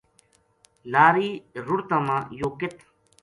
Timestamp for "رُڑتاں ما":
1.65-2.17